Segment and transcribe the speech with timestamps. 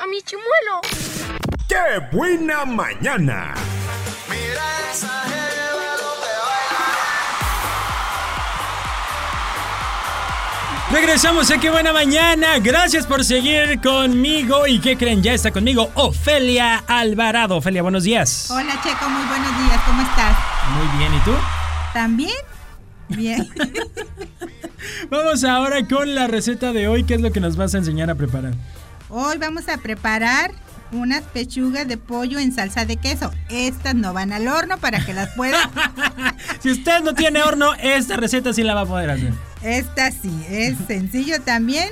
[0.00, 0.80] a mi chimuelo.
[1.68, 3.54] ¡Qué buena mañana!
[4.28, 5.24] Mira esa
[10.90, 12.58] Regresamos a Qué Buena Mañana.
[12.60, 14.66] Gracias por seguir conmigo.
[14.66, 15.22] ¿Y qué creen?
[15.22, 17.56] Ya está conmigo Ofelia Alvarado.
[17.56, 18.50] Ofelia, buenos días.
[18.50, 20.34] Hola Checo, muy buenos días, ¿cómo estás?
[20.70, 21.32] Muy bien, ¿y tú?
[21.92, 22.36] ¿También?
[23.08, 23.48] Bien.
[25.10, 27.04] Vamos ahora con la receta de hoy.
[27.04, 28.54] ¿Qué es lo que nos vas a enseñar a preparar?
[29.10, 30.52] Hoy vamos a preparar
[30.92, 33.30] unas pechugas de pollo en salsa de queso.
[33.48, 35.70] Estas no van al horno para que las puedan.
[36.60, 39.32] si usted no tiene horno, esta receta sí la va a poder hacer.
[39.62, 41.88] Esta sí, es sencillo también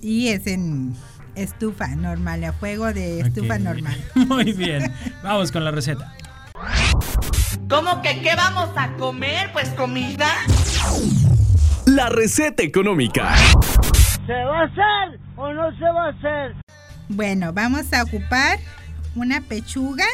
[0.00, 0.94] y es en
[1.34, 4.00] estufa normal, a fuego de estufa normal.
[4.14, 4.92] Muy bien.
[5.24, 6.14] Vamos con la receta.
[7.68, 9.50] ¿Cómo que qué vamos a comer?
[9.52, 10.28] Pues comida.
[11.84, 13.34] La receta económica.
[14.28, 16.54] ¿Se va a hacer o no se va a hacer?
[17.08, 18.58] Bueno, vamos a ocupar
[19.16, 20.04] una pechuga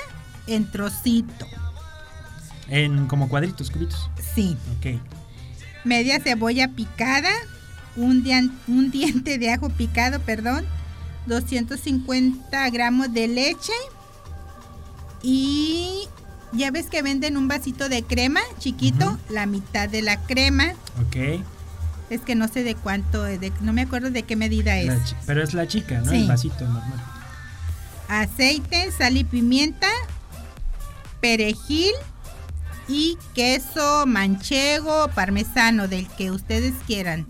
[0.47, 1.47] en trocito.
[2.69, 4.09] En como cuadritos, cubitos.
[4.35, 4.57] Sí.
[4.79, 5.01] Ok.
[5.85, 7.29] media cebolla picada,
[7.97, 10.65] un, dian- un diente de ajo picado, perdón,
[11.27, 13.73] 250 gramos de leche
[15.23, 16.09] y
[16.53, 20.73] ya ves que venden un vasito de crema chiquito, la mitad de la crema,
[21.07, 21.43] Ok.
[22.11, 25.15] Es que no sé de cuánto, de- no me acuerdo de qué medida es.
[25.27, 26.11] Pero es la chica, ¿no?
[26.11, 26.23] Sí.
[26.23, 27.03] El vasito normal.
[28.09, 29.89] Aceite, sal y pimienta,
[31.21, 31.93] perejil
[32.89, 37.27] y queso manchego, parmesano, del que ustedes quieran,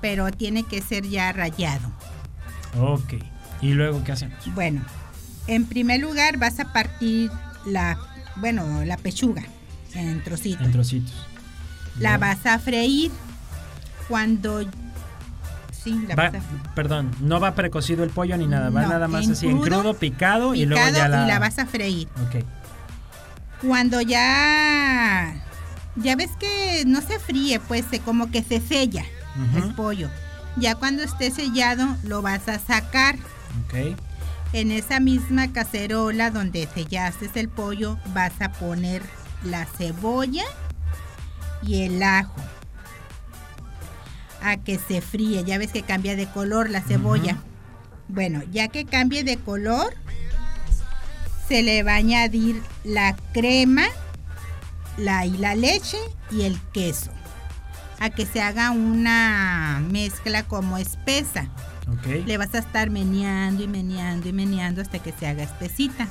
[0.00, 1.90] pero tiene que ser ya rallado.
[2.78, 3.14] Ok.
[3.62, 4.38] ¿Y luego qué hacemos?
[4.54, 4.82] Bueno,
[5.46, 7.30] en primer lugar vas a partir
[7.64, 7.96] la,
[8.36, 9.44] bueno, la pechuga
[9.94, 10.66] en trocitos.
[10.66, 11.14] En trocitos.
[11.98, 13.10] La Luego- vas a freír
[14.08, 14.62] cuando...
[15.72, 16.32] Sí, la Va-
[16.74, 19.60] perdón, no va precocido el pollo ni nada, va No, nada más en así en
[19.60, 21.24] crudo, picado, y luego ya la...
[21.24, 22.08] y la vas a freír.
[22.26, 22.44] Ok.
[23.66, 25.34] Cuando ya...
[25.96, 29.04] Ya ves que no se fríe, pues se, como que se sella
[29.56, 30.08] el pollo.
[30.56, 33.16] Ya cuando esté sellado lo vas a sacar.
[33.66, 33.96] Ok.
[34.54, 39.02] En esa misma cacerola donde sellaste el pollo vas a poner
[39.44, 40.44] la cebolla
[41.62, 42.36] y el ajo
[44.42, 45.44] a que se fríe.
[45.44, 47.36] Ya ves que cambia de color la cebolla.
[48.08, 49.94] Bueno, ya que cambie de color,
[51.48, 53.86] se le va a añadir la crema
[54.96, 55.98] la, y la leche
[56.30, 57.10] y el queso.
[57.98, 61.48] A que se haga una mezcla como espesa.
[62.26, 66.08] Le vas a estar meneando y meneando y meneando hasta que se haga espesita.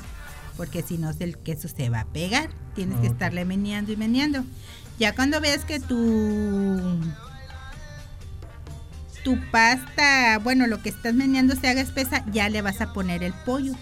[0.56, 2.50] Porque si no, el queso se va a pegar.
[2.74, 4.44] Tienes que estarle meneando y meneando.
[4.98, 6.98] Ya cuando veas que tu
[9.24, 13.22] tu pasta, bueno, lo que estás meneando se haga espesa, ya le vas a poner
[13.22, 13.74] el pollo.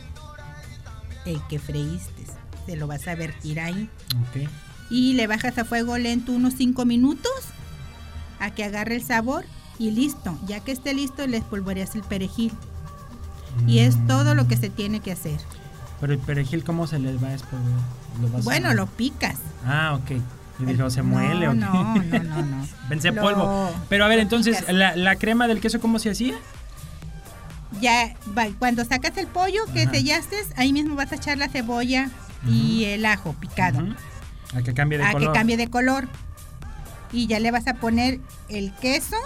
[1.27, 2.25] El que freíste.
[2.67, 3.89] Se lo vas a vertir ahí.
[4.29, 4.49] Ok.
[4.91, 7.31] Y le bajas a fuego lento unos 5 minutos
[8.39, 9.45] a que agarre el sabor
[9.79, 10.39] y listo.
[10.47, 12.53] Ya que esté listo, le espolvoreas el perejil.
[13.67, 15.41] Y es todo lo que se tiene que hacer.
[16.01, 17.81] Pero el perejil, ¿cómo se le va a espolvorear?
[18.21, 19.37] ¿Lo vas a- Bueno, lo picas.
[19.67, 20.21] Ah, ok.
[20.61, 21.59] Y dijo, ¿se No, muele o qué?
[21.59, 22.69] no, no, no, no.
[22.89, 23.71] Pensé Lo- polvo.
[23.89, 26.35] Pero a ver, entonces, la, la crema del queso cómo se hacía?
[27.81, 28.15] Ya,
[28.59, 29.93] cuando sacas el pollo que Ajá.
[29.93, 32.11] sellaste, ahí mismo vas a echar la cebolla
[32.47, 33.87] y el ajo picado.
[34.55, 35.33] A que cambie de a color.
[35.33, 36.09] que cambie de color.
[37.13, 39.17] Y ya le vas a poner el queso,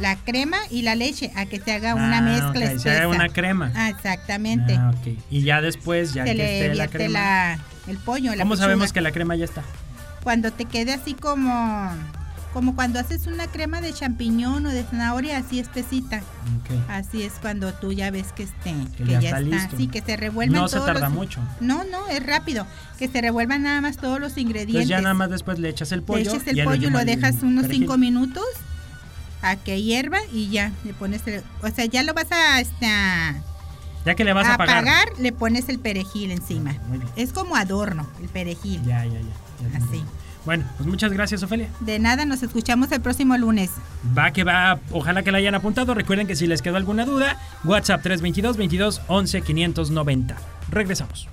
[0.00, 2.78] la crema y la leche a que se haga una Ah, mezcla ok, espesa.
[2.82, 3.72] Se haga una crema.
[3.74, 4.74] Ah, exactamente.
[4.74, 4.92] Ah.
[5.30, 7.12] Y ya después, ya se que le esté la crema.
[7.18, 8.32] la- el pollo.
[8.34, 8.64] la ¿Cómo pechuga.
[8.64, 9.62] sabemos que la crema ya está?
[10.26, 11.88] Cuando te quede así como,
[12.52, 16.16] como cuando haces una crema de champiñón o de zanahoria así espesita.
[16.18, 16.90] Ok.
[16.90, 19.76] Así es cuando tú ya ves que esté, Que que, ya está está, listo.
[19.76, 21.40] así que se revuelvan No se tarda los- mucho.
[21.60, 22.66] No, no, es rápido.
[22.98, 24.74] Que se revuelvan nada más todos los ingredientes.
[24.82, 26.32] Entonces ya nada más después le echas el Le pollo.
[26.34, 27.82] echas el y pollo lo el dejas unos perejil.
[27.84, 28.44] 5 minutos
[29.42, 32.86] a que hierva y ya le pones el, o sea, ya lo vas a, este,
[32.86, 33.36] a
[34.06, 34.78] Ya que le vas a apagar.
[34.78, 36.74] apagar, le pones el perejil encima.
[36.88, 37.10] Muy bien.
[37.16, 38.80] Es como adorno el perejil.
[38.84, 39.68] Ya, ya, ya.
[39.70, 40.02] ya Así.
[40.44, 41.68] Bueno, pues muchas gracias, Ofelia.
[41.80, 43.70] De nada, nos escuchamos el próximo lunes.
[44.16, 45.92] Va que va, ojalá que la hayan apuntado.
[45.92, 50.36] Recuerden que si les quedó alguna duda, WhatsApp 322 22 11 590.
[50.70, 51.28] Regresamos.